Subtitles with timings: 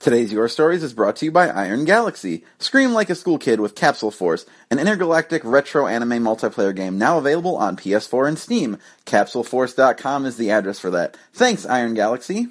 [0.00, 2.42] Today's Your Stories is brought to you by Iron Galaxy.
[2.58, 7.18] Scream like a school kid with Capsule Force, an intergalactic retro anime multiplayer game now
[7.18, 8.78] available on PS4 and Steam.
[9.04, 11.18] CapsuleForce.com is the address for that.
[11.34, 12.48] Thanks, Iron Galaxy.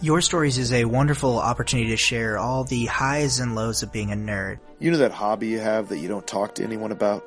[0.00, 4.10] Your Stories is a wonderful opportunity to share all the highs and lows of being
[4.10, 4.58] a nerd.
[4.78, 7.26] You know that hobby you have that you don't talk to anyone about?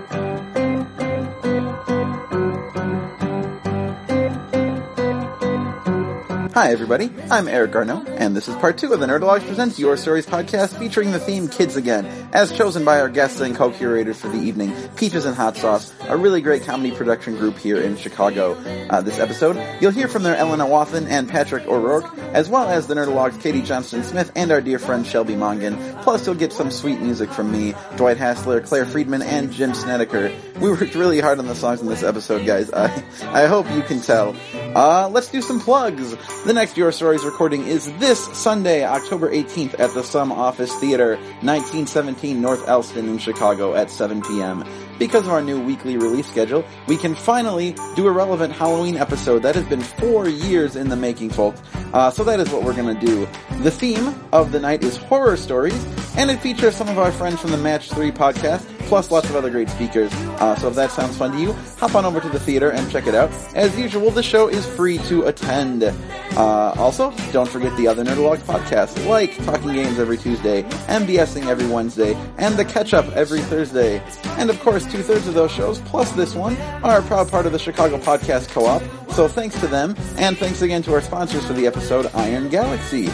[6.61, 7.09] Hi, everybody.
[7.31, 10.77] I'm Eric Garneau, and this is part two of the Nerdologues Presents Your Stories podcast
[10.77, 14.71] featuring the theme Kids Again, as chosen by our guests and co-curators for the evening,
[14.95, 18.53] Peaches and Hot Sauce, a really great comedy production group here in Chicago.
[18.91, 22.85] Uh, this episode, you'll hear from their Elena Wathen and Patrick O'Rourke, as well as
[22.85, 26.03] the Nerdologues Katie Johnston Smith and our dear friend Shelby Mongan.
[26.03, 30.31] Plus, you'll get some sweet music from me, Dwight Hassler, Claire Friedman, and Jim Snedeker.
[30.59, 32.71] We worked really hard on the songs in this episode, guys.
[32.71, 34.35] I, I hope you can tell.
[34.53, 36.15] Uh, let's do some plugs.
[36.51, 41.15] The next Your Stories recording is this Sunday, October 18th at the Sum Office Theater,
[41.15, 44.65] 1917 North Elston in Chicago at 7 p.m.
[44.99, 49.39] Because of our new weekly release schedule, we can finally do a relevant Halloween episode
[49.43, 51.61] that has been four years in the making, folks.
[51.93, 53.27] Uh, so that is what we're gonna do.
[53.61, 55.83] The theme of the night is horror stories,
[56.15, 59.35] and it features some of our friends from the Match 3 podcast, plus lots of
[59.35, 60.11] other great speakers.
[60.13, 62.89] Uh, so if that sounds fun to you, hop on over to the theater and
[62.91, 63.31] check it out.
[63.55, 65.83] As usual, the show is free to attend.
[65.83, 71.67] Uh, also, don't forget the other Nerdologues podcasts, like Talking Games every Tuesday, MBSing every
[71.67, 74.01] Wednesday, and The Catch Up every Thursday.
[74.37, 77.45] And of course, two thirds of those shows, plus this one, are a proud part
[77.45, 78.81] of the Chicago Podcast Co-op.
[79.11, 83.07] So thanks to them, and thanks again to our sponsors for the episode, Iron Galaxy.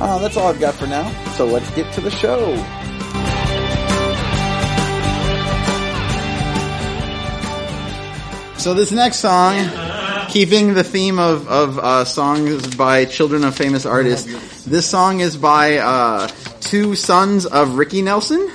[0.00, 2.54] Uh, that's all I've got for now, so let's get to the show.
[8.58, 9.68] So this next song,
[10.30, 15.36] keeping the theme of, of uh, songs by children of famous artists, this song is
[15.36, 16.28] by uh,
[16.60, 18.50] two sons of Ricky Nelson.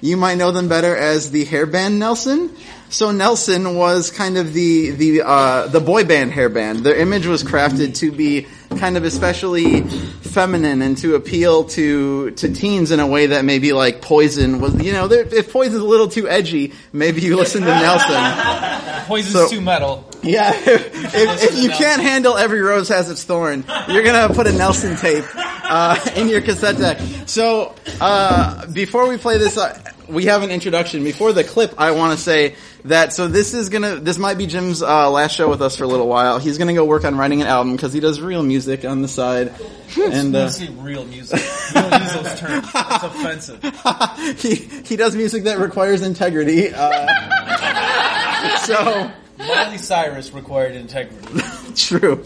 [0.00, 2.54] You might know them better as the hairband Nelson.
[2.90, 6.78] So Nelson was kind of the the uh, the boy band hairband.
[6.84, 8.46] Their image was crafted to be
[8.78, 13.72] kind of especially feminine and to appeal to to teens in a way that maybe
[13.72, 14.74] like Poison was.
[14.82, 19.04] You know, if Poison's a little too edgy, maybe you listen to Nelson.
[19.06, 20.04] Poison's So- too metal.
[20.20, 24.52] Yeah, if, if you can't handle every rose has its thorn, you're gonna put a
[24.52, 25.24] Nelson tape
[25.68, 26.98] uh, in your cassette deck.
[27.26, 31.04] So uh, before we play this, uh, we have an introduction.
[31.04, 34.46] Before the clip, I want to say that so this is gonna this might be
[34.46, 36.38] Jim's uh, last show with us for a little while.
[36.38, 39.08] He's gonna go work on writing an album because he does real music on the
[39.08, 39.52] side,
[39.98, 41.40] and uh, say real music.
[41.40, 42.66] You don't use those terms.
[42.74, 44.40] It's offensive.
[44.40, 44.54] he
[44.86, 46.72] he does music that requires integrity.
[46.74, 49.10] Uh, so.
[49.38, 51.40] Miley Cyrus required integrity.
[51.76, 52.24] True.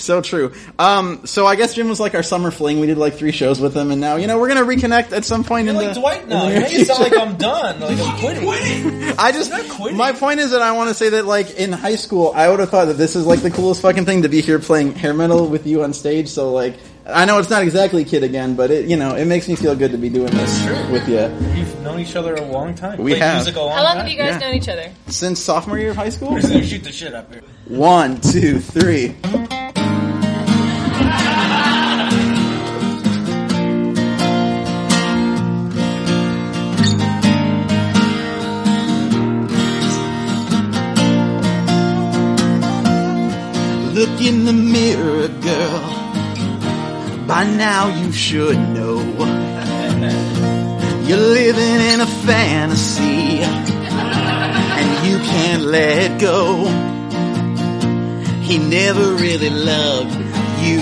[0.00, 0.52] So true.
[0.78, 2.80] Um, so I guess Jim was like our summer fling.
[2.80, 5.24] We did like three shows with him, and now you know we're gonna reconnect at
[5.24, 6.00] some point You're in like the.
[6.00, 6.44] Dwight now.
[6.44, 7.26] in the You near make it sound like future.
[7.26, 7.80] I'm done.
[7.80, 9.14] Like I'm quitting.
[9.18, 9.96] I just not quitting.
[9.98, 12.60] my point is that I want to say that like in high school, I would
[12.60, 15.12] have thought that this is like the coolest fucking thing to be here playing hair
[15.14, 16.28] metal with you on stage.
[16.28, 16.76] So like,
[17.06, 19.74] I know it's not exactly kid again, but it you know it makes me feel
[19.76, 22.98] good to be doing this with you We've known each other a long time.
[22.98, 23.34] We Played have.
[23.36, 24.06] music a long How long time.
[24.06, 24.46] have you guys Yeah.
[24.48, 24.90] known each other?
[25.08, 26.30] since sophomore year of high school.
[26.32, 27.42] We're just gonna shoot the shit up here.
[27.66, 29.14] One, two, three.
[44.00, 45.80] Look in the mirror, girl.
[47.26, 48.98] By now you should know.
[51.06, 53.42] You're living in a fantasy.
[54.80, 56.64] And you can't let go.
[58.40, 60.16] He never really loved
[60.64, 60.80] you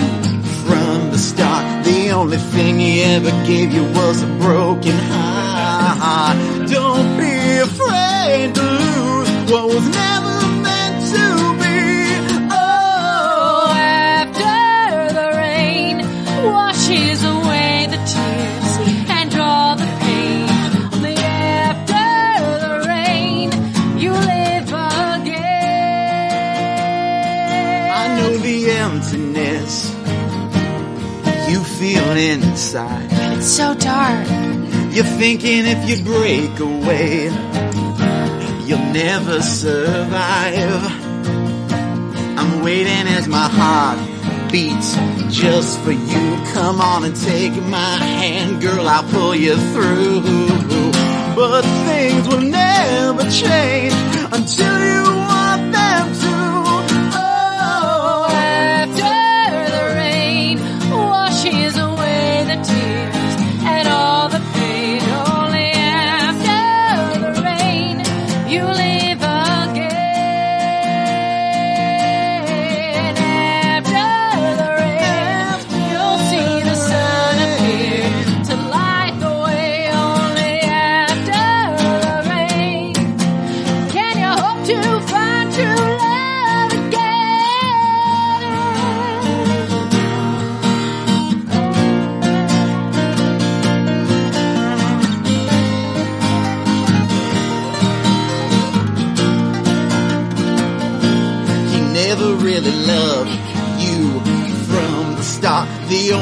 [0.62, 1.84] from the start.
[1.86, 6.38] The only thing he ever gave you was a broken heart.
[6.70, 10.27] Don't be afraid to lose what was never
[32.68, 33.08] inside.
[33.38, 34.28] It's so dark.
[34.94, 37.24] You're thinking if you break away,
[38.66, 40.82] you'll never survive.
[42.38, 43.98] I'm waiting as my heart
[44.52, 44.94] beats
[45.34, 46.42] just for you.
[46.52, 50.20] Come on and take my hand, girl, I'll pull you through.
[51.36, 53.94] But things will never change
[54.30, 55.27] until you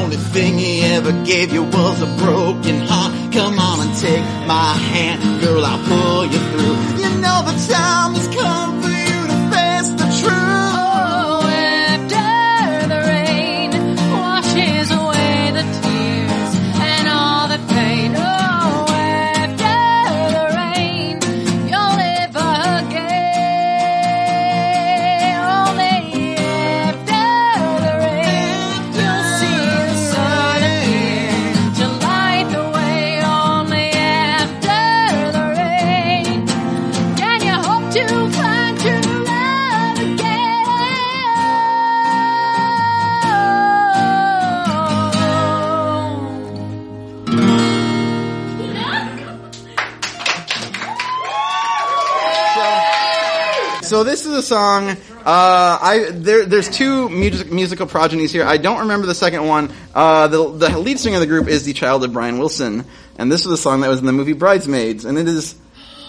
[0.07, 3.11] only thing he ever gave you was a broken heart.
[3.33, 6.16] Come on and take my hand, girl, I'll pull
[54.47, 54.89] song.
[54.89, 54.95] Uh,
[55.25, 58.43] I there, there's two music, musical progenies here.
[58.45, 59.71] I don't remember the second one.
[59.93, 62.85] Uh, the the lead singer of the group is the child of Brian Wilson,
[63.17, 65.55] and this was a song that was in the movie Bridesmaids, and it is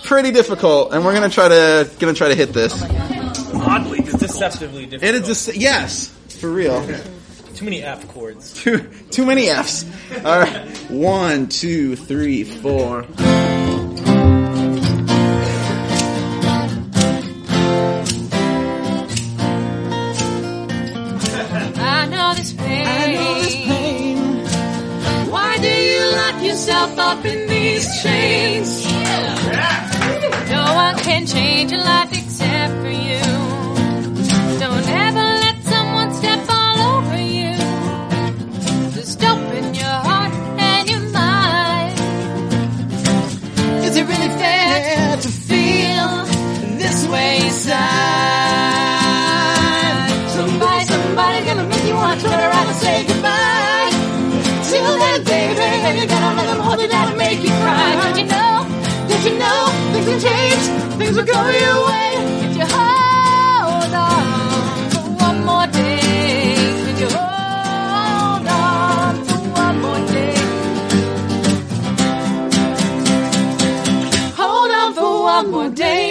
[0.05, 0.93] pretty difficult.
[0.93, 2.81] And we're gonna try to gonna try to hit this.
[3.55, 5.15] Oddly, it's deceptively difficult.
[5.15, 6.09] It is just yes,
[6.41, 6.87] for real.
[7.55, 8.53] Too many F chords.
[8.63, 9.85] Too too many Fs.
[10.25, 13.05] All right, one, two, three, four.
[26.79, 28.87] Yourself up in these chains?
[30.51, 33.21] No one can change your life except for you.
[34.61, 37.57] Don't ever let someone step all over you.
[38.95, 41.99] Just open your heart and your mind.
[43.85, 46.09] Is it really fair to feel
[46.79, 48.38] this way inside?
[55.97, 57.95] You gotta let them hold you down and make you cry.
[58.03, 58.55] Don't you know?
[59.09, 59.61] Don't you know?
[59.93, 60.63] Things will change.
[60.99, 62.11] Things will go your way.
[62.47, 66.55] If you hold on for one more day.
[66.91, 70.35] If you hold on for one more day.
[74.41, 76.08] Hold on for one more day.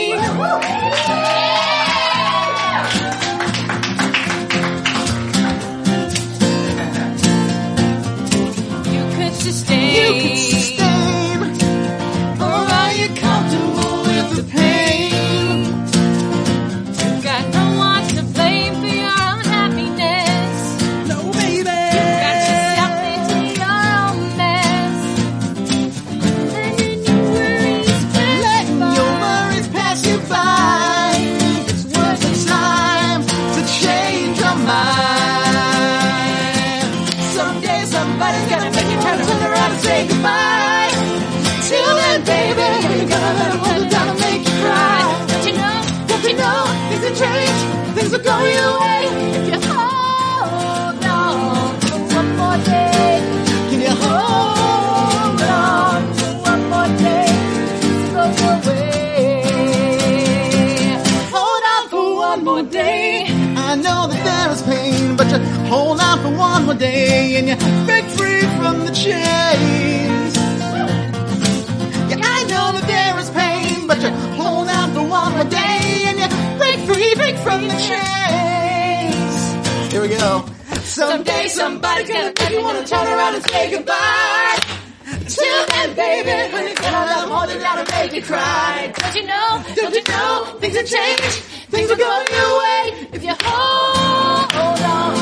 [85.78, 88.92] Then, baby, when gonna let them hold it down and make you cry.
[88.98, 89.64] Don't you know?
[89.76, 90.58] Don't you know?
[90.60, 91.22] Things will change.
[91.70, 92.82] Things will go your way
[93.14, 95.14] if you hold on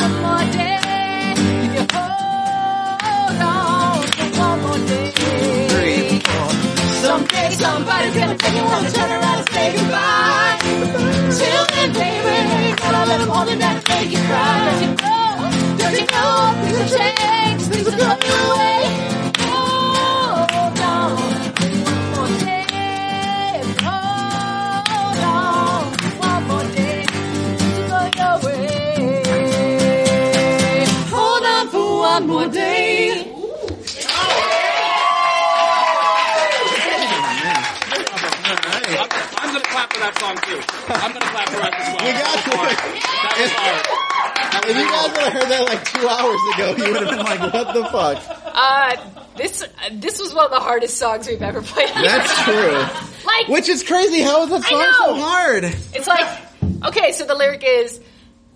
[0.00, 1.34] one more day.
[1.66, 4.00] If you hold on
[4.40, 6.22] one more day.
[7.04, 10.58] Someday somebody's gonna make you wanna turn around and say goodbye.
[11.36, 12.36] Till then, baby,
[12.68, 14.56] you gotta let them hold it down and make you cry.
[14.72, 15.76] Don't you know?
[15.80, 16.32] Don't you know?
[16.64, 17.62] Things will change.
[17.68, 19.21] Things will go your way.
[32.22, 33.28] One more day.
[38.14, 40.60] I'm gonna clap for that song too.
[40.92, 42.06] I'm gonna clap for that as well.
[42.06, 42.56] You got That was to.
[42.56, 42.76] hard.
[43.22, 43.82] That was hard.
[44.64, 47.24] If you guys would have heard that like two hours ago, you would have been
[47.26, 48.22] like, what the fuck?
[48.54, 48.96] Uh,
[49.36, 51.88] this uh, this was one of the hardest songs we've ever played.
[51.88, 53.24] That's true.
[53.26, 54.20] like, Which is crazy.
[54.20, 55.64] How is that I song so hard?
[55.64, 56.40] it's like,
[56.86, 58.00] okay, so the lyric is,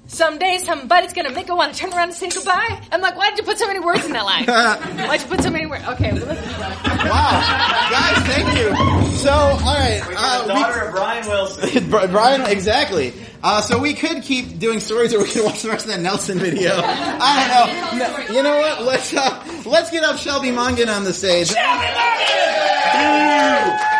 [0.06, 2.80] someday somebody's gonna make her want to turn around and say goodbye.
[2.92, 4.44] I'm like, why did you put so many words in that line?
[5.08, 5.84] Why'd you put so many words?
[5.88, 7.08] Okay, well, let's keep going.
[7.08, 7.88] Wow.
[7.90, 8.74] Guys, thank you.
[9.16, 10.02] So, alright.
[10.06, 11.90] Uh, we- Daughter of Brian Wilson.
[12.12, 13.12] Brian, exactly.
[13.42, 16.00] Uh, so we could keep doing stories, or we could watch the rest of that
[16.00, 16.72] Nelson video.
[16.82, 18.06] I don't know.
[18.06, 18.82] No, you know what?
[18.82, 21.48] Let's uh, let's get up Shelby Mongan on the stage.
[21.48, 22.26] Shelby Mongan!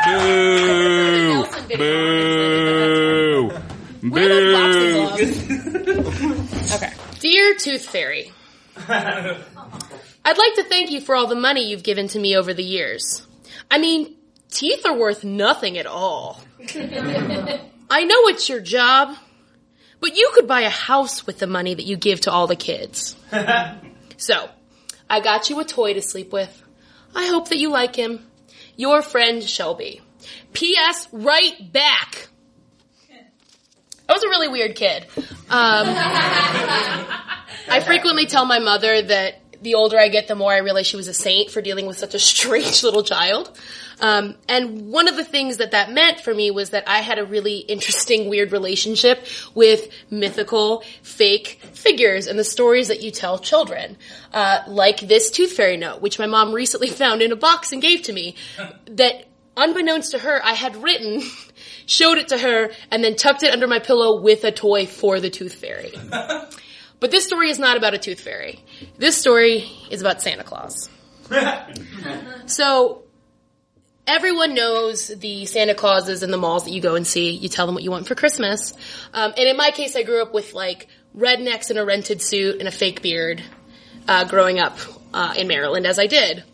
[0.06, 1.76] Boo!
[1.76, 3.50] Boo!
[3.52, 3.65] Boo!
[6.76, 6.92] Okay.
[7.20, 8.32] Dear Tooth Fairy,
[8.88, 9.36] I'd
[10.24, 13.26] like to thank you for all the money you've given to me over the years.
[13.70, 14.16] I mean,
[14.50, 16.40] teeth are worth nothing at all.
[16.60, 19.16] I know it's your job,
[20.00, 22.56] but you could buy a house with the money that you give to all the
[22.56, 23.16] kids.
[24.16, 24.50] so,
[25.08, 26.62] I got you a toy to sleep with.
[27.14, 28.26] I hope that you like him.
[28.76, 30.02] Your friend Shelby.
[30.52, 31.08] P.S.
[31.12, 32.28] Right back.
[34.08, 35.06] I was a really weird kid.
[35.48, 35.86] Um,
[37.68, 40.96] I frequently tell my mother that the older I get, the more I realize she
[40.96, 43.58] was a saint for dealing with such a strange little child.
[44.00, 47.18] Um, and one of the things that that meant for me was that I had
[47.18, 53.38] a really interesting, weird relationship with mythical, fake figures and the stories that you tell
[53.38, 53.96] children.
[54.32, 57.80] Uh, like this tooth fairy note, which my mom recently found in a box and
[57.80, 58.36] gave to me,
[58.86, 59.24] that
[59.56, 61.22] unbeknownst to her, I had written,
[61.86, 65.20] showed it to her, and then tucked it under my pillow with a toy for
[65.20, 65.92] the tooth fairy.
[66.98, 68.60] But this story is not about a tooth fairy.
[68.96, 70.88] This story is about Santa Claus.
[72.46, 73.02] so,
[74.06, 77.32] everyone knows the Santa Clauses in the malls that you go and see.
[77.32, 78.72] You tell them what you want for Christmas.
[79.12, 82.60] Um, and in my case, I grew up with like rednecks in a rented suit
[82.60, 83.42] and a fake beard,
[84.08, 84.78] uh, growing up
[85.12, 86.44] uh, in Maryland as I did.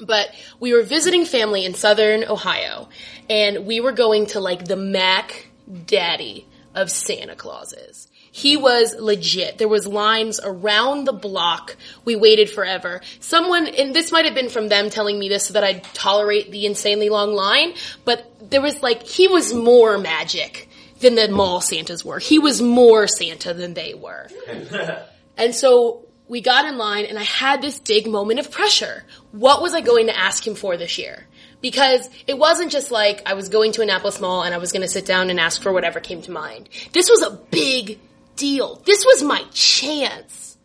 [0.00, 0.28] But
[0.60, 2.88] we were visiting family in southern Ohio,
[3.30, 5.48] and we were going to like the Mac
[5.86, 8.08] Daddy of Santa Clauses.
[8.30, 9.56] He was legit.
[9.56, 11.74] There was lines around the block.
[12.04, 13.00] We waited forever.
[13.18, 16.50] Someone, and this might have been from them telling me this so that I'd tolerate
[16.50, 17.72] the insanely long line,
[18.04, 20.68] but there was like, he was more magic
[21.00, 22.18] than the mall Santas were.
[22.18, 24.28] He was more Santa than they were.
[25.38, 29.04] And so we got in line and I had this big moment of pressure.
[29.36, 31.26] What was I going to ask him for this year?
[31.60, 34.80] Because it wasn't just like I was going to Annapolis Mall and I was going
[34.80, 36.70] to sit down and ask for whatever came to mind.
[36.92, 38.00] This was a big
[38.36, 38.80] deal.
[38.86, 40.56] This was my chance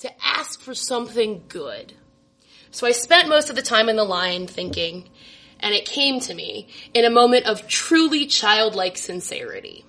[0.00, 1.92] to ask for something good.
[2.72, 5.08] So I spent most of the time in the line thinking,
[5.60, 9.85] and it came to me in a moment of truly childlike sincerity.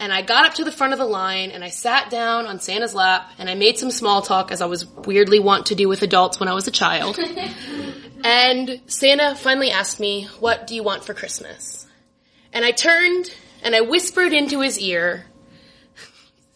[0.00, 2.60] And I got up to the front of the line and I sat down on
[2.60, 5.88] Santa's lap and I made some small talk as I was weirdly wont to do
[5.88, 7.18] with adults when I was a child.
[8.24, 11.86] and Santa finally asked me, what do you want for Christmas?
[12.52, 15.26] And I turned and I whispered into his ear,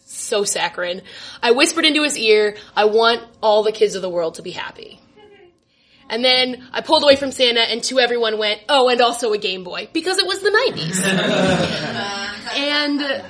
[0.07, 1.03] so saccharine.
[1.43, 4.53] I whispered into his ear, I want all the kids of the world to be
[4.53, 5.01] happy.
[6.09, 9.39] And then I pulled away from Santa and to everyone went, oh, and also a
[9.39, 12.19] Game Boy, because it was the 90s.
[12.57, 13.25] and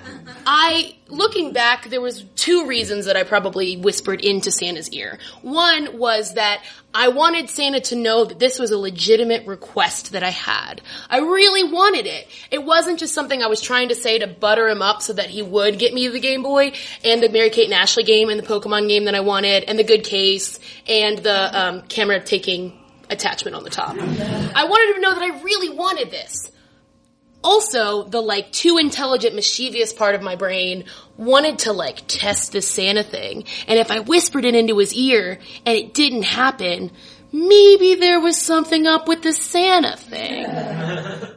[0.46, 5.18] I, looking back, there was two reasons that I probably whispered into Santa's ear.
[5.42, 6.62] One was that
[6.94, 10.80] I wanted Santa to know that this was a legitimate request that I had.
[11.08, 12.28] I really wanted it.
[12.50, 15.30] It wasn't just something I was trying to say to butter him up so that
[15.30, 16.72] he would get me the Game Boy
[17.04, 19.78] and the Mary Kate and Ashley game and the Pokemon game that I wanted and
[19.78, 23.96] the good case and the um, camera taking attachment on the top.
[23.96, 26.51] I wanted him to know that I really wanted this
[27.42, 30.84] also the like too intelligent mischievous part of my brain
[31.16, 33.44] wanted to like test this santa thing.
[33.66, 36.90] And if i whispered it into his ear and it didn't happen
[37.32, 40.46] maybe there was something up with the santa thing.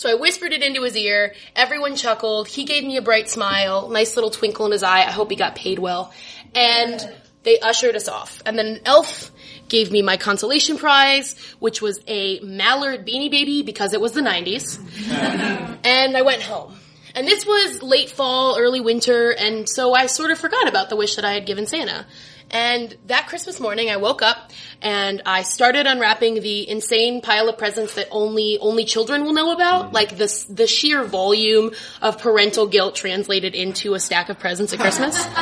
[0.00, 1.34] So i whispered it into his ear.
[1.54, 2.48] Everyone chuckled.
[2.48, 5.00] He gave me a bright smile nice little twinkle in his eye.
[5.00, 6.10] I hope he got paid well.
[6.54, 7.06] And
[7.42, 8.42] they ushered us off.
[8.46, 9.30] And then an elf
[9.70, 14.20] gave me my consolation prize, which was a mallard beanie baby because it was the
[14.20, 14.78] 90s.
[15.84, 16.76] and I went home.
[17.14, 20.96] And this was late fall, early winter, and so I sort of forgot about the
[20.96, 22.06] wish that I had given Santa.
[22.52, 24.50] And that Christmas morning, I woke up
[24.82, 29.52] and I started unwrapping the insane pile of presents that only only children will know
[29.52, 31.70] about, like the the sheer volume
[32.02, 35.16] of parental guilt translated into a stack of presents at Christmas.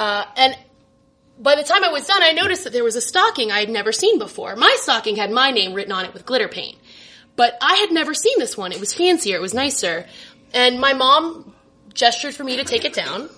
[0.00, 0.56] Uh, and
[1.40, 3.70] by the time I was done, I noticed that there was a stocking I had
[3.70, 4.56] never seen before.
[4.56, 6.76] My stocking had my name written on it with glitter paint.
[7.34, 8.72] But I had never seen this one.
[8.72, 10.06] It was fancier, it was nicer.
[10.52, 11.54] And my mom
[11.94, 13.30] gestured for me to take it down.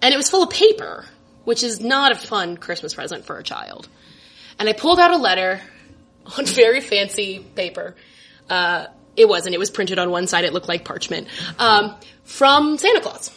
[0.00, 1.04] And it was full of paper,
[1.44, 3.88] which is not a fun Christmas present for a child.
[4.58, 5.60] And I pulled out a letter
[6.38, 7.96] on very fancy paper.
[8.48, 9.54] Uh, it wasn't.
[9.54, 10.44] It was printed on one side.
[10.44, 11.28] It looked like parchment.
[11.58, 11.94] Um,
[12.24, 13.30] from Santa Claus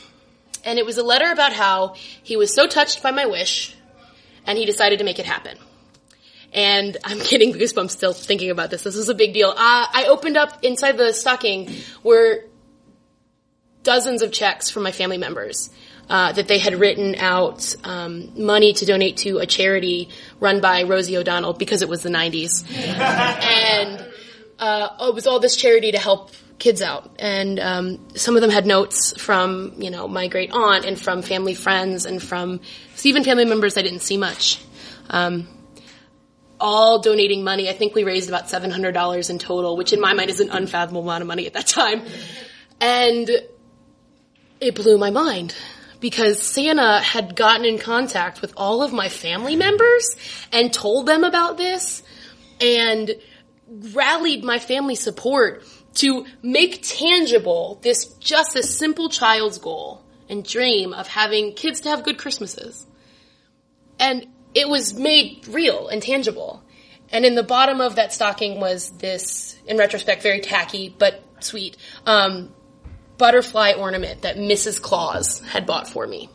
[0.67, 3.73] and it was a letter about how he was so touched by my wish
[4.45, 5.57] and he decided to make it happen.
[6.53, 8.83] And I'm getting goosebumps still thinking about this.
[8.83, 9.49] This was a big deal.
[9.49, 12.43] Uh, I opened up inside the stocking were
[13.83, 15.69] dozens of checks from my family members.
[16.09, 20.07] Uh, that they had written out um, money to donate to a charity
[20.39, 22.63] run by Rosie O'Donnell because it was the 90s.
[22.77, 24.07] and
[24.57, 27.09] uh, it was all this charity to help kids out.
[27.19, 31.21] And um, some of them had notes from, you know, my great aunt and from
[31.21, 32.61] family friends and from
[33.03, 34.63] even family members I didn't see much.
[35.09, 35.47] Um,
[36.59, 37.69] all donating money.
[37.69, 41.03] I think we raised about $700 in total, which in my mind is an unfathomable
[41.03, 42.03] amount of money at that time.
[42.81, 43.29] And
[44.59, 45.55] it blew my mind
[45.99, 50.15] because Santa had gotten in contact with all of my family members
[50.51, 52.03] and told them about this
[52.59, 53.15] and
[53.67, 55.63] rallied my family support
[55.97, 61.89] to make tangible this just a simple child's goal and dream of having kids to
[61.89, 62.85] have good Christmases.
[63.99, 66.63] And it was made real and tangible.
[67.09, 71.77] And in the bottom of that stocking was this, in retrospect, very tacky but sweet,
[72.05, 72.53] um,
[73.17, 74.81] butterfly ornament that Mrs.
[74.81, 76.29] Claus had bought for me.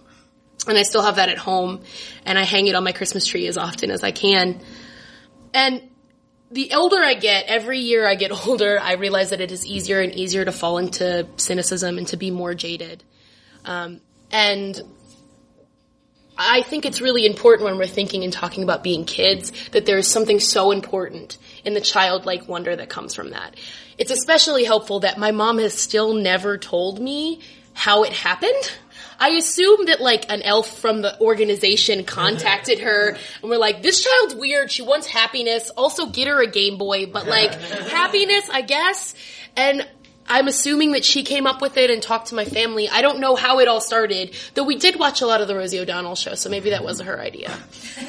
[0.67, 1.83] And I still have that at home,
[2.25, 4.61] and I hang it on my Christmas tree as often as I can.
[5.53, 5.83] And
[6.53, 10.01] the older I get, every year I get older, I realize that it is easier
[10.01, 13.03] and easier to fall into cynicism and to be more jaded.
[13.65, 14.81] Um, and
[16.37, 19.99] I think it's really important when we're thinking and talking about being kids that there
[19.99, 23.57] is something so important in the childlike wonder that comes from that.
[23.99, 27.41] It's especially helpful that my mom has still never told me
[27.75, 28.73] how it happened.
[29.19, 33.11] I assume that like an elf from the organization contacted her
[33.43, 34.71] and we're like, this child's weird.
[34.71, 35.71] She wants happiness.
[35.71, 39.15] Also get her a Game Boy, but like happiness, I guess.
[39.57, 39.87] And
[40.29, 42.89] I'm assuming that she came up with it and talked to my family.
[42.89, 45.55] I don't know how it all started, though we did watch a lot of the
[45.57, 47.53] Rosie O'Donnell show, so maybe that was her idea.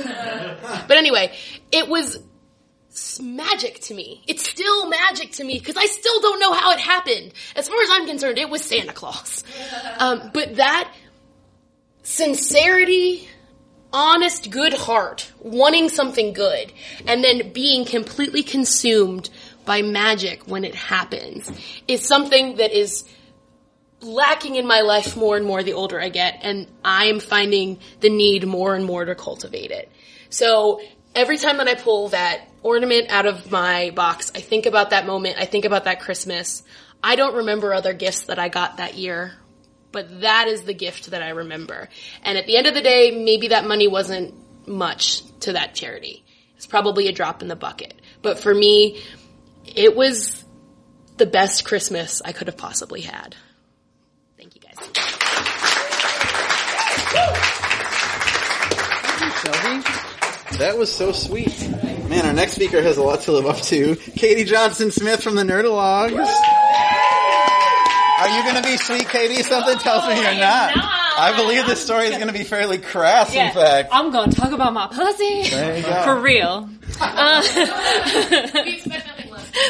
[0.88, 1.36] but anyway,
[1.72, 2.20] it was
[3.20, 4.24] magic to me.
[4.28, 7.34] It's still magic to me because I still don't know how it happened.
[7.56, 9.44] As far as I'm concerned, it was Santa Claus.
[10.00, 10.92] Um, but that
[12.02, 13.28] sincerity,
[13.92, 16.74] honest, good heart, wanting something good,
[17.08, 19.30] and then being completely consumed
[19.66, 21.50] by magic when it happens
[21.88, 23.06] is something that is
[24.02, 27.80] lacking in my life more and more the older I get, and I am finding
[28.02, 29.90] the need more and more to cultivate it.
[30.30, 30.82] So
[31.16, 35.06] every time that I pull that ornament out of my box, I think about that
[35.06, 36.64] moment, I think about that Christmas.
[37.04, 39.34] I don't remember other gifts that I got that year
[39.94, 41.88] but that is the gift that I remember.
[42.24, 44.34] And at the end of the day, maybe that money wasn't
[44.68, 46.26] much to that charity.
[46.58, 47.94] It's probably a drop in the bucket.
[48.22, 49.02] But for me,
[49.66, 50.44] it was
[51.18, 53.36] the best Christmas I could have possibly had.
[54.36, 54.78] Thank you guys.
[59.44, 60.58] Katie.
[60.58, 61.93] That was so sweet.
[62.14, 63.96] Man, our next speaker has a lot to live up to.
[63.96, 66.12] Katie Johnston Smith from the Nerdologues.
[68.20, 69.42] Are you going to be sweet, Katie?
[69.42, 70.74] Something tells me you're not.
[70.76, 73.90] I believe this story is going to be fairly crass, in fact.
[73.92, 75.50] I'm gonna talk about my pussy.
[75.50, 76.04] There you go.
[76.04, 76.70] For real.
[77.02, 77.42] Uh,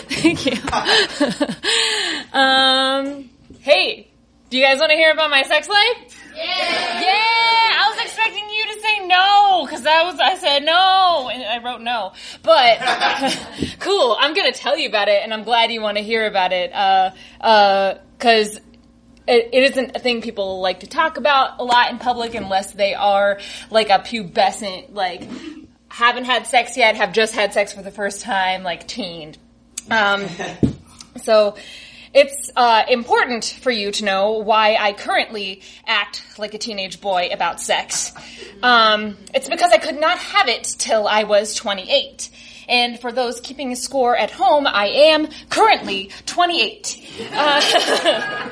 [0.10, 0.52] Thank you.
[2.38, 3.30] um,
[3.62, 4.10] hey,
[4.50, 6.20] do you guys want to hear about my sex life?
[6.36, 6.44] Yeah.
[6.44, 7.64] Yeah.
[7.80, 11.64] I was expecting you to say no because that was I said no and I
[11.64, 12.14] wrote no.
[12.42, 12.80] But
[13.80, 14.18] cool.
[14.20, 16.74] I'm gonna tell you about it, and I'm glad you want to hear about it.
[16.74, 18.60] Uh, uh, because
[19.28, 22.94] it, isn't a thing people like to talk about a lot in public unless they
[22.94, 25.28] are like a pubescent, like
[25.90, 29.36] haven't had sex yet, have just had sex for the first time, like teen.
[29.92, 30.26] Um,
[31.18, 31.56] so
[32.14, 37.30] it's uh, important for you to know why I currently act like a teenage boy
[37.32, 38.14] about sex.
[38.62, 42.30] Um, it's because I could not have it till I was 28.
[42.70, 47.00] And for those keeping a score at home, I am currently 28.
[47.20, 47.30] Uh,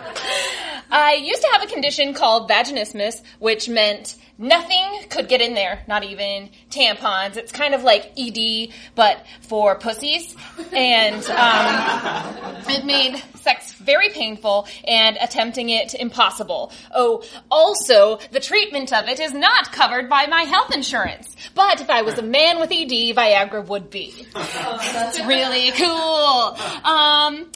[0.91, 5.83] I used to have a condition called vaginismus, which meant nothing could get in there,
[5.87, 7.37] not even tampons.
[7.37, 10.35] It's kind of like ED, but for pussies.
[10.73, 16.71] And um, it made sex very painful and attempting it impossible.
[16.93, 21.35] Oh, also, the treatment of it is not covered by my health insurance.
[21.55, 24.27] But if I was a man with ED, Viagra would be.
[24.33, 26.57] That's really cool.
[26.83, 27.51] Um,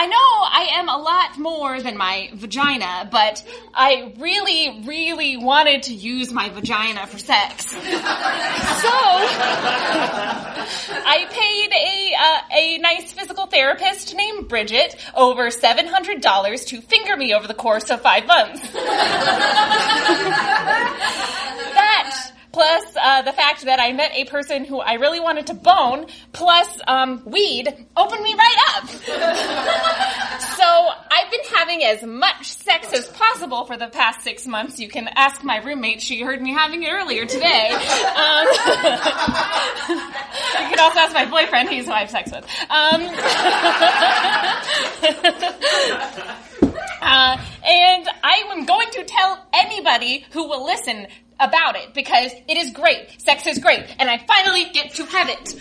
[0.00, 3.42] I know I am a lot more than my vagina, but
[3.74, 7.72] I really, really wanted to use my vagina for sex.
[7.72, 7.80] So
[11.04, 16.80] I paid a uh, a nice physical therapist named Bridget over seven hundred dollars to
[16.80, 18.60] finger me over the course of five months.
[21.74, 25.54] that plus uh, the fact that I met a person who I really wanted to
[25.54, 28.88] bone, plus um, weed, opened me right up.
[30.58, 30.64] so
[31.08, 34.80] I've been having as much sex as possible for the past six months.
[34.80, 37.70] You can ask my roommate; she heard me having it earlier today.
[37.70, 38.46] Um,
[39.88, 40.00] you
[40.66, 42.44] can also ask my boyfriend; he's who I have sex with.
[42.70, 43.02] Um,
[47.00, 51.06] Uh, and I am going to tell anybody who will listen
[51.40, 53.20] about it because it is great.
[53.20, 55.54] Sex is great, and I finally get to have it.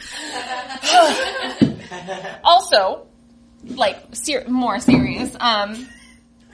[2.43, 3.07] also,
[3.63, 5.35] like ser- more serious.
[5.39, 5.87] Um,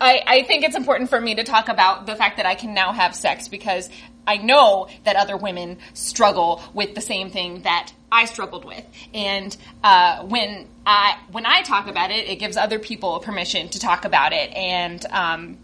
[0.01, 2.73] I, I think it's important for me to talk about the fact that I can
[2.73, 3.89] now have sex because
[4.25, 9.55] I know that other women struggle with the same thing that I struggled with, and
[9.83, 14.05] uh, when I when I talk about it, it gives other people permission to talk
[14.05, 15.57] about it, and um,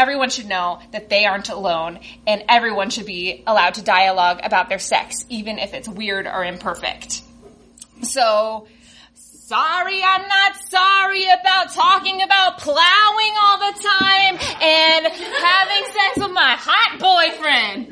[0.00, 4.70] everyone should know that they aren't alone, and everyone should be allowed to dialogue about
[4.70, 7.22] their sex, even if it's weird or imperfect.
[8.02, 8.66] So.
[9.50, 16.30] Sorry, I'm not sorry about talking about plowing all the time and having sex with
[16.30, 17.88] my hot boyfriend.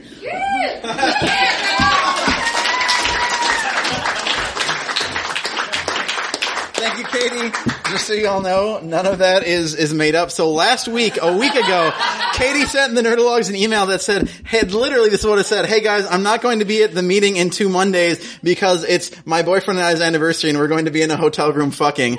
[6.76, 7.77] Thank you, Katie.
[7.90, 10.30] Just so you all know, none of that is is made up.
[10.30, 11.92] So last week, a week ago,
[12.34, 15.66] Katie sent the Nerdologues an email that said, "Hey, literally, this is what it said.
[15.66, 19.10] Hey guys, I'm not going to be at the meeting in two Mondays because it's
[19.26, 22.18] my boyfriend and I's anniversary, and we're going to be in a hotel room fucking."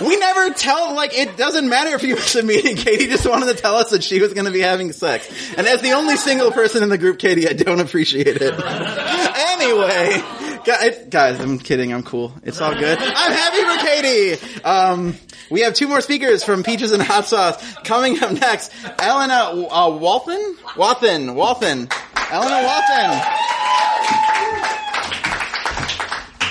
[0.00, 2.74] We never tell, like, it doesn't matter if you miss a meeting.
[2.76, 5.28] Katie just wanted to tell us that she was going to be having sex.
[5.56, 8.42] And as the only single person in the group, Katie, I don't appreciate it.
[8.42, 10.20] anyway,
[10.64, 11.92] guys, guys, I'm kidding.
[11.92, 12.32] I'm cool.
[12.42, 12.98] It's all good.
[13.00, 14.62] I'm happy for Katie.
[14.64, 15.14] Um,
[15.50, 18.72] we have two more speakers from Peaches and Hot Sauce coming up next.
[18.98, 20.56] Elena uh, Walthen?
[20.76, 21.34] Wathen.
[21.34, 21.88] Wathen.
[22.30, 23.10] Elena Walthen.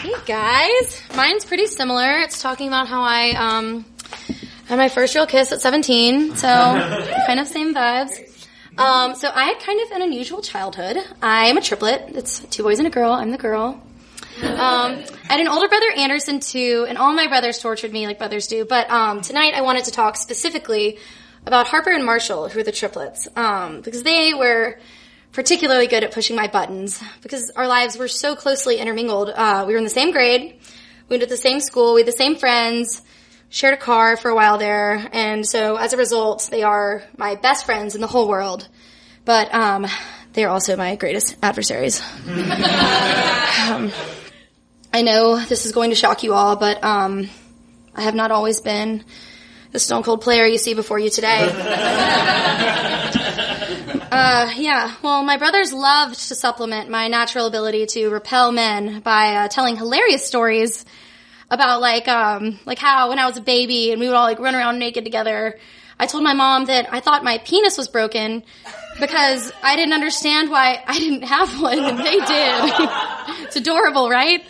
[0.01, 2.19] Hey guys, mine's pretty similar.
[2.19, 3.85] It's talking about how I um
[4.65, 6.47] had my first real kiss at 17, so
[7.27, 8.29] kind of same vibes.
[8.77, 10.97] Um, so I had kind of an unusual childhood.
[11.21, 12.15] I'm a triplet.
[12.15, 13.11] It's two boys and a girl.
[13.11, 13.81] I'm the girl.
[14.41, 18.17] Um, I had an older brother, Anderson, too, and all my brothers tortured me like
[18.17, 18.65] brothers do.
[18.65, 20.97] But um, tonight I wanted to talk specifically
[21.45, 24.79] about Harper and Marshall, who are the triplets, um, because they were
[25.33, 29.29] particularly good at pushing my buttons because our lives were so closely intermingled.
[29.29, 30.59] Uh, we were in the same grade,
[31.09, 33.01] we went to the same school, we had the same friends,
[33.49, 37.35] shared a car for a while there, and so as a result, they are my
[37.35, 38.67] best friends in the whole world.
[39.25, 39.87] But um,
[40.33, 42.01] they are also my greatest adversaries.
[42.27, 43.91] um,
[44.95, 47.27] I know this is going to shock you all, but um,
[47.95, 49.03] I have not always been
[49.71, 51.49] the stone cold player you see before you today.
[54.15, 54.93] Uh, yeah.
[55.01, 59.75] Well, my brothers loved to supplement my natural ability to repel men by uh, telling
[59.75, 60.85] hilarious stories
[61.49, 64.37] about like um like how when I was a baby and we would all like
[64.37, 65.59] run around naked together.
[65.99, 68.43] I told my mom that I thought my penis was broken
[68.99, 72.19] because I didn't understand why I didn't have one and they did.
[73.45, 74.41] it's adorable, right?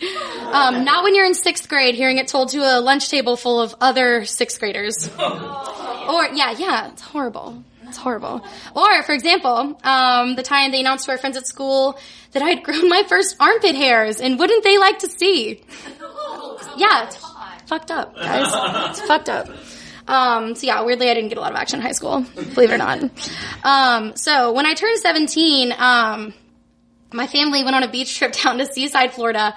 [0.52, 3.60] Um, not when you're in sixth grade hearing it told to a lunch table full
[3.60, 5.08] of other sixth graders.
[6.04, 7.64] Or yeah, yeah, it's horrible.
[7.88, 8.44] It's horrible.
[8.76, 11.98] Or, for example, um, the time they announced to our friends at school
[12.32, 15.62] that I had grown my first armpit hairs, and wouldn't they like to see?
[16.76, 17.16] Yeah, it's
[17.66, 18.90] fucked up, guys.
[18.90, 19.48] It's fucked up.
[20.06, 22.70] Um, so yeah, weirdly, I didn't get a lot of action in high school, believe
[22.70, 23.02] it or not.
[23.62, 26.34] Um, so when I turned 17, um,
[27.12, 29.54] my family went on a beach trip down to Seaside, Florida,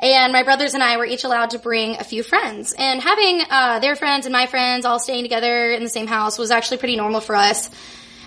[0.00, 2.74] and my brothers and I were each allowed to bring a few friends.
[2.78, 6.38] And having uh, their friends and my friends all staying together in the same house
[6.38, 7.70] was actually pretty normal for us.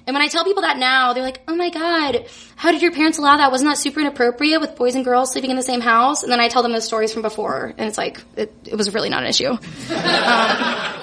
[0.08, 2.92] And when I tell people that now, they're like, "Oh my god, how did your
[2.92, 3.52] parents allow that?
[3.52, 6.40] Wasn't that super inappropriate with boys and girls sleeping in the same house?" And then
[6.40, 9.22] I tell them those stories from before, and it's like it, it was really not
[9.22, 9.50] an issue.
[9.92, 11.01] um,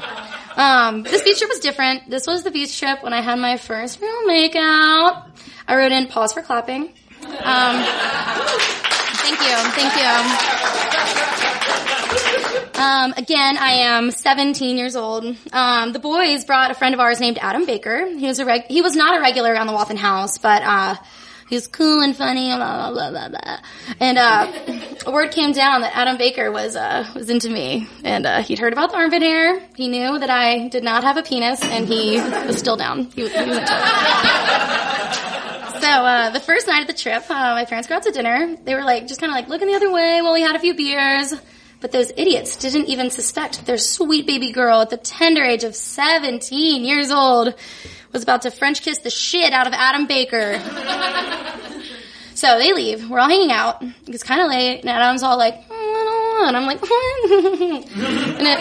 [0.59, 2.11] um, this beach trip was different.
[2.11, 5.25] This was the beach trip when I had my first real makeout.
[5.67, 6.93] I wrote in pause for clapping.
[7.23, 7.85] Um,
[9.23, 10.59] thank you, thank you.
[12.81, 15.37] Um, again, I am 17 years old.
[15.53, 18.07] Um, the boys brought a friend of ours named Adam Baker.
[18.07, 20.95] He was a reg- he was not a regular around the Wathen house, but uh,
[21.49, 23.59] he was cool and funny, blah blah blah blah blah.
[24.01, 24.53] And uh,
[25.07, 28.59] a word came down that Adam Baker was uh, was into me, and uh, he'd
[28.59, 29.61] heard about the armpit hair.
[29.75, 33.05] He knew that I did not have a penis, and he was still down.
[33.05, 33.59] He, he was into.
[35.81, 38.57] So uh, the first night of the trip, uh, my parents go out to dinner.
[38.65, 40.59] They were like just kind of like looking the other way while we had a
[40.59, 41.33] few beers.
[41.81, 45.77] But those idiots didn't even suspect their sweet baby girl at the tender age of
[45.77, 47.55] 17 years old
[48.13, 50.59] was about to French kiss the shit out of Adam Baker.
[52.39, 53.11] So they leave.
[53.11, 53.83] We're all hanging out.
[54.07, 55.89] It's kind of late, and Adam's all like, "Mm,
[56.39, 58.59] want." I'm like, and it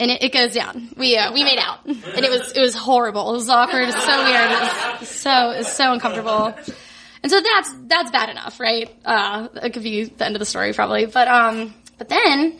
[0.00, 0.88] and it, it goes down.
[0.96, 3.30] We uh, we made out, and it was it was horrible.
[3.30, 3.82] It was awkward.
[3.82, 4.50] It was so weird.
[4.50, 6.54] It was so it was so uncomfortable.
[7.22, 8.90] And so that's that's bad enough, right?
[9.04, 11.06] Uh, that could be the end of the story probably.
[11.06, 12.58] But um, but then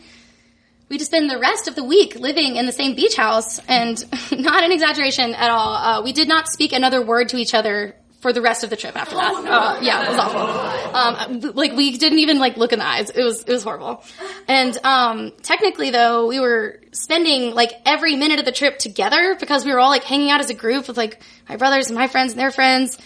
[0.89, 4.03] we just spend the rest of the week living in the same beach house, and
[4.31, 5.75] not an exaggeration at all.
[5.75, 8.75] Uh, we did not speak another word to each other for the rest of the
[8.75, 9.33] trip after that.
[9.33, 11.45] Uh, yeah, it was awful.
[11.49, 13.09] Um, like we didn't even like look in the eyes.
[13.09, 14.03] It was it was horrible.
[14.47, 19.63] And um, technically, though, we were spending like every minute of the trip together because
[19.63, 22.07] we were all like hanging out as a group with like my brothers and my
[22.07, 22.97] friends and their friends.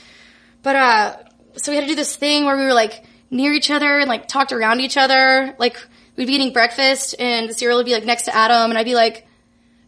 [0.64, 1.18] But uh,
[1.58, 4.10] so we had to do this thing where we were like near each other and
[4.10, 5.56] like talked around each other.
[5.60, 5.78] Like
[6.16, 8.86] we'd be eating breakfast and the cereal would be like next to Adam, and I'd
[8.86, 9.28] be like,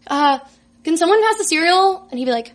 [0.06, 0.38] uh,
[0.84, 2.54] "Can someone pass the cereal?" And he'd be like.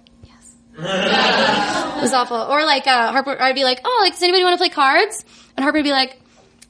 [0.78, 2.36] It was awful.
[2.36, 5.24] Or like uh, Harper, I'd be like, "Oh, like does anybody want to play cards?"
[5.56, 6.18] And Harper would be like,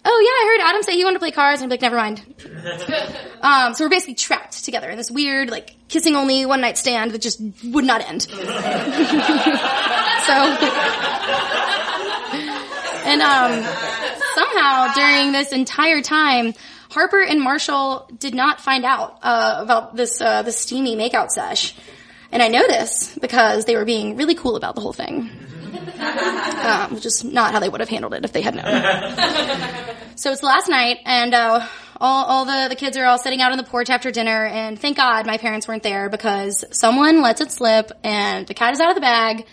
[0.05, 1.93] "Oh yeah, I heard Adam say he wanted to play cards." And I'd be like,
[1.93, 2.23] "Never mind."
[3.43, 7.13] um, so we're basically trapped together in this weird, like kissing only one night stand
[7.13, 8.23] that just would not end.
[8.23, 8.35] so,
[13.05, 13.63] and um,
[14.35, 16.55] somehow during this entire time,
[16.91, 21.75] Harper and Marshall did not find out uh, about this uh, this steamy makeout sesh.
[22.33, 25.31] And I know this because they were being really cool about the whole thing.
[26.01, 28.65] Um, which is not how they would have handled it if they had known.
[30.17, 31.67] so it's last night, and uh,
[32.01, 34.79] all, all the, the kids are all sitting out on the porch after dinner, and
[34.79, 38.81] thank God my parents weren't there because someone lets it slip, and the cat is
[38.81, 39.47] out of the bag,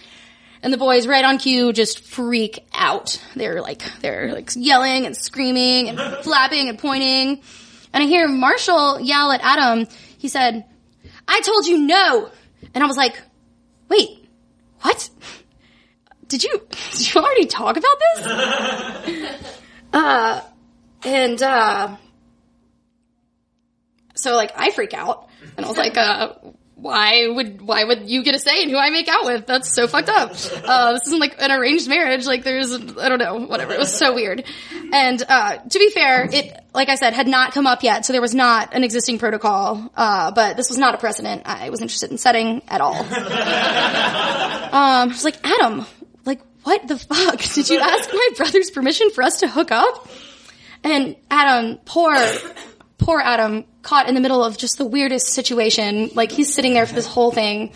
[0.64, 3.22] and the boys right on cue just freak out.
[3.36, 7.42] They're like, they're like yelling and screaming and flapping and pointing.
[7.94, 9.88] And I hear Marshall yell at Adam.
[10.18, 10.66] He said,
[11.28, 12.32] I told you no!
[12.74, 13.22] And I was like,
[13.90, 14.28] wait,
[14.82, 15.10] what?
[16.28, 17.98] Did you, did you already talk about
[19.06, 19.36] this?
[19.94, 20.42] uh,
[21.04, 21.96] and, uh,
[24.16, 26.34] so like I freak out and I was like, uh,
[26.80, 29.48] why would, why would you get a say in who I make out with?
[29.48, 30.32] That's so fucked up.
[30.64, 32.28] Uh, this isn't like an arranged marriage.
[32.28, 33.74] Like there's, I don't know, whatever.
[33.74, 34.44] It was so weird.
[34.94, 38.06] And, uh, to be fair, it, like I said, had not come up yet.
[38.06, 39.92] So there was not an existing protocol.
[39.96, 43.06] Uh, but this was not a precedent I was interested in setting at all.
[44.68, 45.86] Um, I was like, Adam,
[46.26, 47.40] like, what the fuck?
[47.54, 50.10] Did you ask my brother's permission for us to hook up?
[50.84, 52.14] And Adam, poor,
[52.98, 56.12] poor Adam, caught in the middle of just the weirdest situation.
[56.14, 57.72] Like, he's sitting there for this whole thing.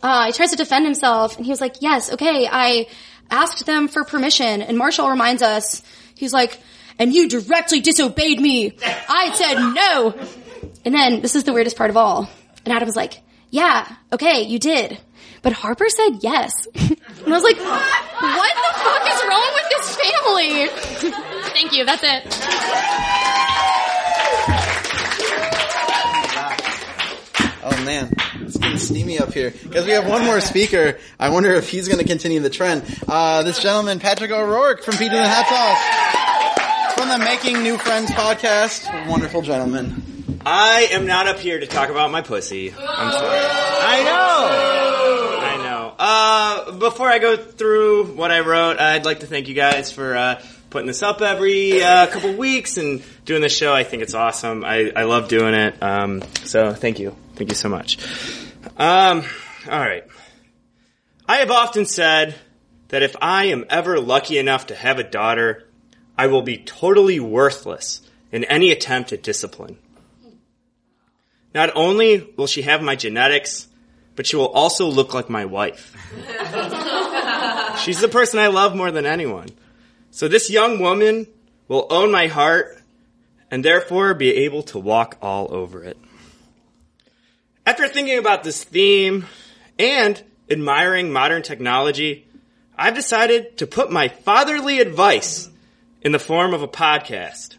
[0.00, 2.86] Uh, he tries to defend himself, and he was like, yes, okay, I
[3.32, 4.62] asked them for permission.
[4.62, 5.82] And Marshall reminds us,
[6.14, 6.60] he's like,
[7.00, 8.78] and you directly disobeyed me.
[9.08, 10.14] I said no.
[10.84, 12.30] And then, this is the weirdest part of all.
[12.64, 15.00] And Adam was like, yeah, okay, you did.
[15.42, 16.52] But Harper said yes.
[17.24, 20.68] And I was like, what the fuck is wrong with this family?
[21.50, 23.05] Thank you, that's it.
[27.68, 29.50] Oh man, it's getting steamy up here.
[29.50, 31.00] Because we have one more speaker.
[31.18, 32.84] I wonder if he's going to continue the trend.
[33.08, 36.94] Uh, this gentleman, Patrick O'Rourke from Peter and the Hat Sauce.
[36.94, 39.08] From the Making New Friends podcast.
[39.08, 40.40] Wonderful gentleman.
[40.46, 42.70] I am not up here to talk about my pussy.
[42.70, 43.40] I'm sorry.
[43.40, 45.38] I know.
[45.40, 45.94] I know.
[45.98, 50.16] Uh, before I go through what I wrote, I'd like to thank you guys for
[50.16, 53.72] uh, putting this up every uh, couple weeks and doing this show.
[53.72, 54.64] I think it's awesome.
[54.64, 55.82] I, I love doing it.
[55.82, 57.16] Um, so thank you.
[57.34, 57.98] Thank you so much.
[58.76, 59.24] Um,
[59.70, 60.04] all right.
[61.28, 62.34] I have often said
[62.88, 65.68] that if I am ever lucky enough to have a daughter,
[66.16, 68.02] I will be totally worthless
[68.32, 69.78] in any attempt at discipline.
[71.54, 73.66] Not only will she have my genetics,
[74.14, 75.94] but she will also look like my wife.
[77.82, 79.48] She's the person I love more than anyone.
[80.16, 81.26] So this young woman
[81.68, 82.80] will own my heart
[83.50, 85.98] and therefore be able to walk all over it.
[87.66, 89.26] After thinking about this theme
[89.78, 92.26] and admiring modern technology,
[92.78, 95.50] I've decided to put my fatherly advice
[96.00, 97.58] in the form of a podcast.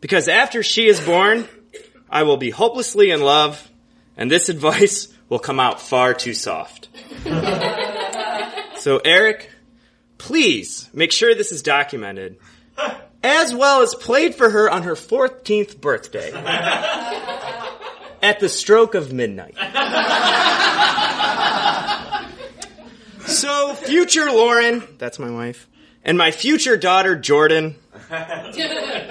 [0.00, 1.46] Because after she is born,
[2.10, 3.70] I will be hopelessly in love,
[4.16, 6.88] and this advice will come out far too soft.
[8.78, 9.52] so, Eric,
[10.18, 12.36] please make sure this is documented,
[13.22, 16.32] as well as played for her on her 14th birthday
[18.22, 19.56] at the stroke of midnight.
[23.26, 25.68] So, future Lauren, that's my wife,
[26.02, 27.76] and my future daughter Jordan,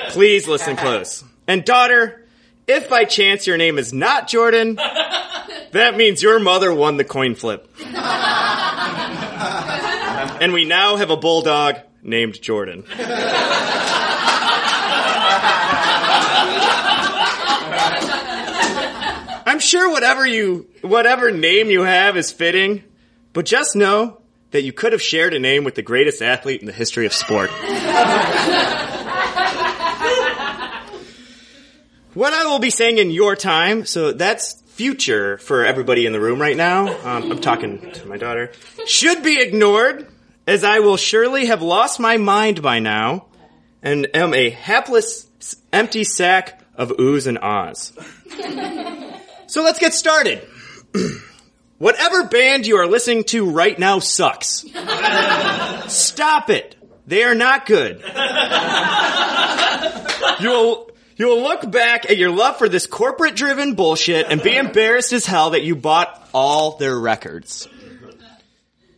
[0.09, 1.23] please listen close.
[1.47, 2.25] And daughter,
[2.67, 7.35] if by chance your name is not Jordan, that means your mother won the coin
[7.35, 7.71] flip.
[10.41, 12.84] And we now have a bulldog named Jordan.
[19.47, 22.84] I'm sure whatever you, whatever name you have is fitting,
[23.34, 24.21] but just know
[24.52, 27.13] that you could have shared a name with the greatest athlete in the history of
[27.13, 27.50] sport.
[32.13, 36.19] what I will be saying in your time, so that's future for everybody in the
[36.19, 36.88] room right now.
[37.04, 38.52] Um, I'm talking to my daughter.
[38.86, 40.08] Should be ignored,
[40.47, 43.27] as I will surely have lost my mind by now,
[43.83, 45.27] and am a hapless,
[45.71, 47.93] empty sack of oohs and ahs.
[49.47, 50.45] So let's get started.
[51.77, 54.65] Whatever band you are listening to right now sucks.
[55.88, 56.75] Stop it.
[57.07, 58.03] They are not good.
[60.39, 65.13] You'll you'll look back at your love for this corporate driven bullshit and be embarrassed
[65.13, 67.67] as hell that you bought all their records.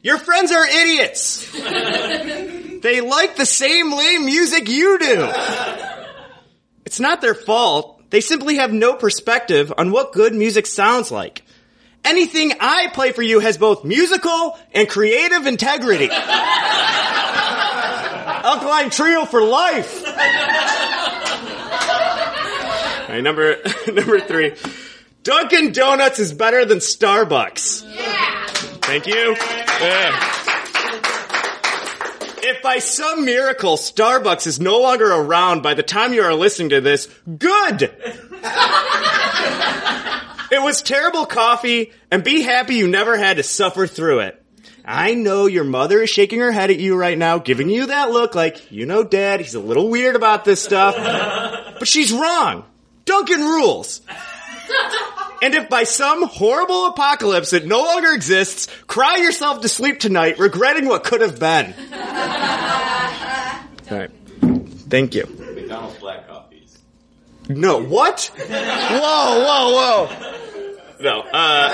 [0.02, 1.52] Your friends are idiots.
[1.52, 5.30] They like the same lame music you do.
[6.86, 8.02] It's not their fault.
[8.10, 11.44] They simply have no perspective on what good music sounds like.
[12.06, 16.10] Anything I play for you has both musical and creative integrity.
[18.42, 20.06] Alkaline Trio for life.
[23.10, 23.58] Number
[23.92, 24.56] number three.
[25.24, 27.84] Dunkin' Donuts is better than Starbucks.
[27.94, 28.39] Yeah.
[28.90, 29.36] Thank you.
[29.84, 30.34] Yeah.
[32.42, 36.70] If by some miracle Starbucks is no longer around by the time you are listening
[36.70, 37.84] to this, good!
[40.52, 44.44] it was terrible coffee, and be happy you never had to suffer through it.
[44.84, 48.10] I know your mother is shaking her head at you right now, giving you that
[48.10, 50.96] look like, you know dad, he's a little weird about this stuff.
[51.78, 52.66] But she's wrong.
[53.06, 54.02] Dunkin' rules.
[55.42, 60.40] And if by some horrible apocalypse it no longer exists, cry yourself to sleep tonight,
[60.40, 61.74] regretting what could have been.
[63.92, 64.12] All right.
[64.90, 65.26] Thank you.
[65.26, 66.78] McDonald's black coffees.
[67.48, 68.32] No, what?
[68.36, 68.48] Whoa,
[69.46, 70.10] whoa, whoa.
[71.02, 71.70] No, uh,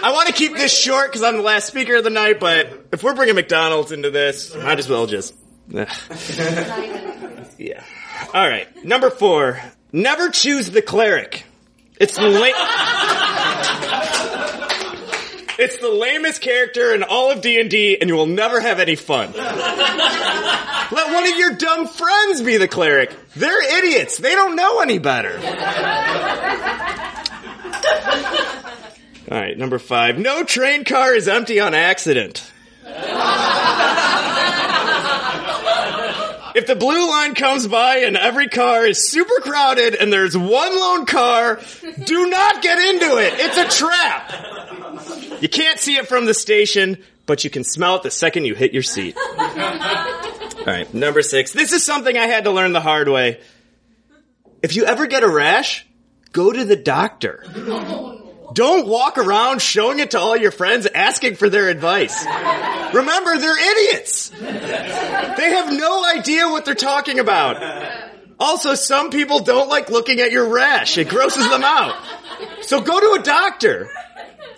[0.00, 2.86] I want to keep this short because I'm the last speaker of the night, but
[2.92, 5.34] if we're bringing McDonald's into this, might as well just.
[7.58, 7.84] yeah.
[8.32, 8.84] All right.
[8.84, 9.60] Number four.
[9.92, 11.44] Never choose the cleric.
[12.00, 12.52] It's the
[15.58, 19.32] It's the lamest character in all of D&D and you will never have any fun.
[19.32, 23.12] Let one of your dumb friends be the cleric.
[23.34, 24.18] They're idiots.
[24.18, 25.36] They don't know any better.
[29.30, 30.18] All right, number 5.
[30.18, 32.50] No train car is empty on accident.
[36.58, 40.76] If the blue line comes by and every car is super crowded and there's one
[40.76, 41.60] lone car,
[42.04, 43.34] do not get into it.
[43.36, 45.40] It's a trap.
[45.40, 48.56] You can't see it from the station, but you can smell it the second you
[48.56, 49.16] hit your seat.
[49.16, 51.52] All right, number six.
[51.52, 53.40] This is something I had to learn the hard way.
[54.60, 55.86] If you ever get a rash,
[56.32, 57.44] go to the doctor.
[58.52, 62.26] Don't walk around showing it to all your friends asking for their advice.
[62.92, 64.32] Remember, they're idiots.
[65.38, 67.62] They have no idea what they're talking about.
[68.40, 70.98] Also, some people don't like looking at your rash.
[70.98, 71.94] It grosses them out.
[72.62, 73.88] So go to a doctor.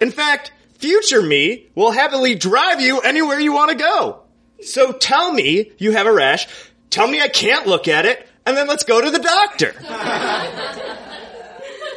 [0.00, 4.22] In fact, future me will happily drive you anywhere you want to go.
[4.62, 6.46] So tell me you have a rash,
[6.90, 9.74] tell me I can't look at it, and then let's go to the doctor.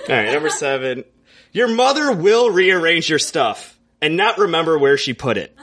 [0.09, 1.05] Alright, number seven.
[1.51, 5.55] Your mother will rearrange your stuff and not remember where she put it.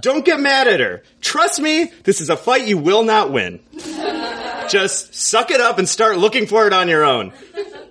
[0.00, 1.02] Don't get mad at her.
[1.20, 3.60] Trust me, this is a fight you will not win.
[4.68, 7.32] Just suck it up and start looking for it on your own.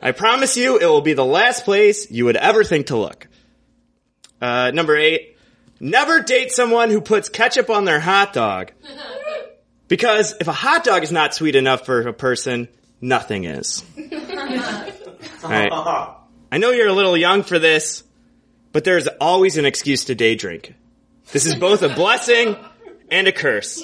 [0.01, 3.27] I promise you it will be the last place you would ever think to look.
[4.41, 5.37] Uh, number eight.
[5.79, 8.71] Never date someone who puts ketchup on their hot dog.
[9.87, 12.67] Because if a hot dog is not sweet enough for a person,
[13.01, 13.83] nothing is.
[15.43, 15.71] Alright.
[16.51, 18.03] I know you're a little young for this,
[18.73, 20.75] but there's always an excuse to day drink.
[21.31, 22.57] This is both a blessing
[23.09, 23.83] and a curse.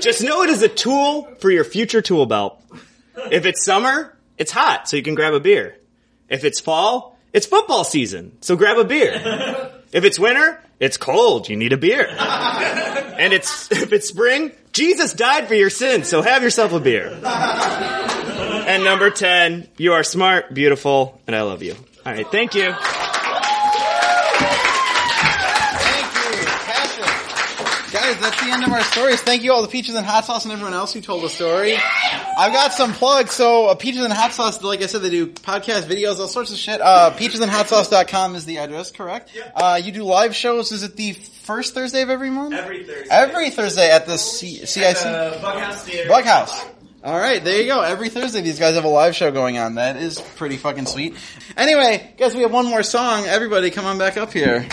[0.00, 2.62] Just know it is a tool for your future tool belt.
[3.30, 5.78] If it's summer, it's hot, so you can grab a beer.
[6.28, 9.12] If it's fall, it's football season, so grab a beer.
[9.92, 12.06] If it's winter, it's cold, you need a beer.
[12.08, 17.18] And it's, if it's spring, Jesus died for your sins, so have yourself a beer.
[18.66, 21.76] And number 10, you are smart, beautiful, and I love you.
[22.06, 22.74] Alright, thank you.
[27.94, 29.20] Guys, that's the end of our stories.
[29.20, 31.76] Thank you all the Peaches and Hot Sauce and everyone else who told the story.
[31.76, 33.32] I've got some plugs.
[33.32, 36.52] So, uh, Peaches and Hot Sauce, like I said, they do podcast videos, all sorts
[36.52, 36.80] of shit.
[36.80, 39.30] Uh, peachesandhotsauce.com is the address, correct?
[39.54, 40.72] Uh, you do live shows.
[40.72, 42.54] Is it the first Thursday of every month?
[42.54, 43.08] Every Thursday.
[43.10, 44.96] Every Thursday at the C- CIC?
[44.96, 46.08] Bughouse Theater.
[46.10, 46.73] Bughouse.
[47.04, 47.82] All right, there you go.
[47.82, 49.74] Every Thursday, these guys have a live show going on.
[49.74, 51.14] That is pretty fucking sweet.
[51.54, 53.26] Anyway, guys, we have one more song.
[53.26, 54.66] Everybody, come on back up here.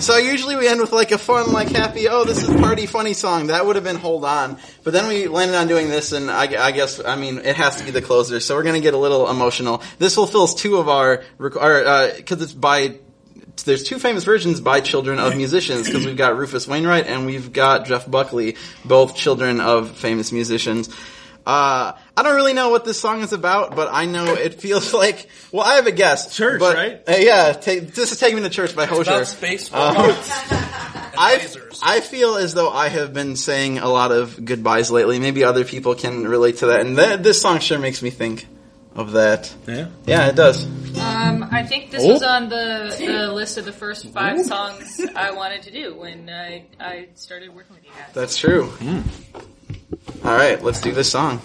[0.00, 3.14] So usually we end with like a fun, like happy, oh, this is party funny
[3.14, 3.46] song.
[3.46, 4.58] That would have been Hold On.
[4.82, 7.76] But then we landed on doing this, and I, I guess, I mean, it has
[7.76, 8.40] to be the closer.
[8.40, 9.84] So we're gonna get a little emotional.
[10.00, 12.96] This fulfills two of our, our uh, it's by
[13.64, 17.52] there's two famous versions by children of musicians because we've got Rufus Wainwright and we've
[17.52, 20.90] got Jeff Buckley, both children of famous musicians.
[21.46, 24.92] Uh, I don't really know what this song is about, but I know it feels
[24.92, 25.28] like.
[25.52, 26.34] Well, I have a guess.
[26.36, 27.02] Church, but, right?
[27.08, 29.14] Uh, yeah, ta this is taking Me to Church" by It's Hozier.
[29.14, 30.30] about space Uh, robots
[31.18, 31.46] I
[31.82, 35.18] I feel as though I have been saying a lot of goodbyes lately.
[35.20, 38.46] Maybe other people can relate to that, and th- this song sure makes me think
[38.96, 39.54] of that.
[39.68, 40.64] Yeah, yeah, it does.
[40.98, 42.08] Um, I think this Oh.
[42.14, 46.28] was on the, the list of the first five songs I wanted to do when
[46.30, 48.14] I, I started working with you guys.
[48.14, 48.72] That's true.
[50.26, 51.40] All right, let's do this song.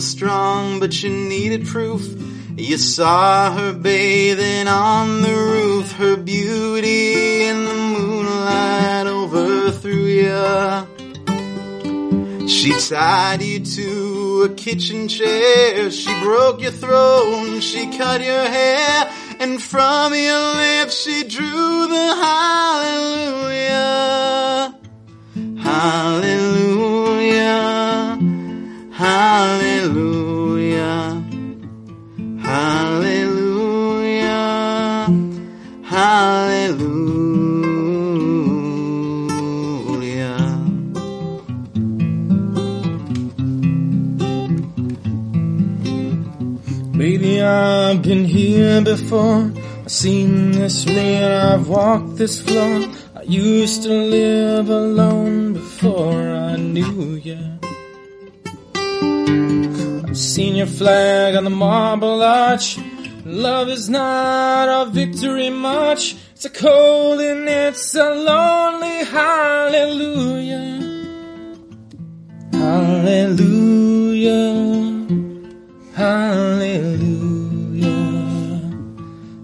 [0.00, 2.02] Was strong, but you needed proof.
[2.56, 10.88] You saw her bathing on the roof, her beauty in the moonlight overthrew you.
[12.48, 19.10] She tied you to a kitchen chair, she broke your throat, she cut your hair,
[19.38, 24.00] and from your lips she drew the hallelujah.
[25.62, 27.69] Hallelujah.
[29.00, 30.92] Hallelujah.
[32.42, 33.48] Hallelujah.
[35.82, 37.00] Hallelujah.
[46.92, 49.50] Baby, I've been here before.
[49.82, 52.84] I've seen this rain, I've walked this floor.
[53.16, 57.59] I used to live alone before I knew you.
[60.20, 62.78] Seen your flag on the marble arch.
[63.24, 66.14] Love is not a victory march.
[66.32, 70.76] It's a cold and it's a lonely hallelujah.
[72.52, 73.38] Hallelujah.
[75.94, 77.00] Hallelujah.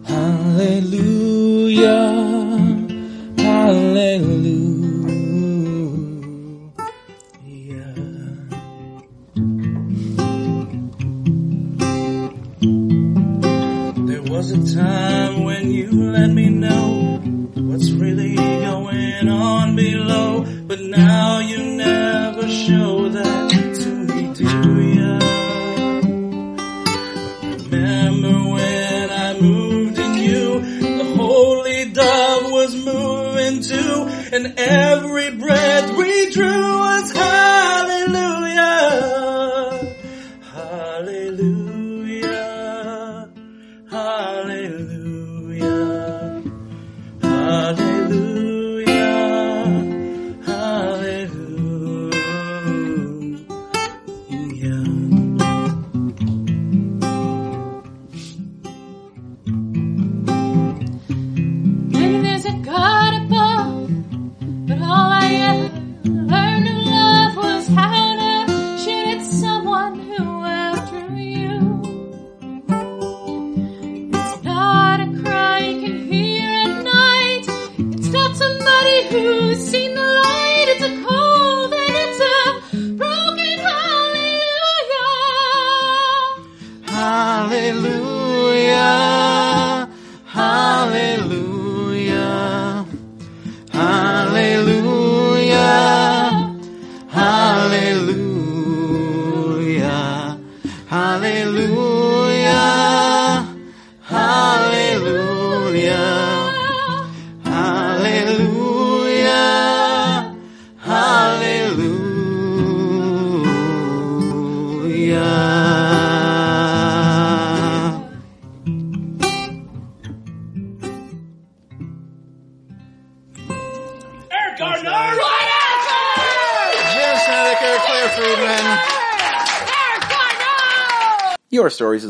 [0.04, 1.06] Hallelujah.
[3.36, 4.55] There
[14.48, 17.20] was a time when you let me know
[17.54, 24.44] what's really going on below, but now you never show that to me, do
[24.98, 25.18] ya?
[27.70, 30.60] Remember when I moved in you,
[30.98, 36.95] the holy dove was moving too, and every breath we drew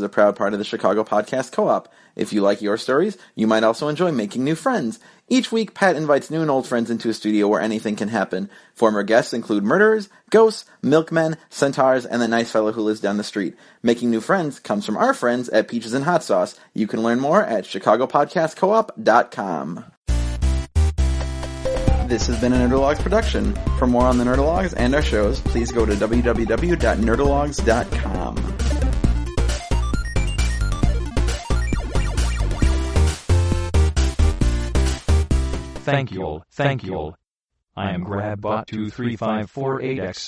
[0.07, 1.87] a proud part of the Chicago Podcast Co-op.
[2.15, 4.99] If you like your stories, you might also enjoy making new friends.
[5.29, 8.49] Each week, Pat invites new and old friends into a studio where anything can happen.
[8.73, 13.23] Former guests include murderers, ghosts, milkmen, centaurs, and the nice fellow who lives down the
[13.23, 13.55] street.
[13.83, 16.57] Making new friends comes from our friends at Peaches and Hot Sauce.
[16.73, 19.85] You can learn more at chicagopodcastcoop.com.
[22.07, 23.53] This has been a Nerdologues production.
[23.77, 28.66] For more on the Nerdologues and our shows, please go to www.nerdologues.com.
[35.91, 37.15] Thank you all, thank you all.
[37.75, 40.25] I am GrabBot23548X.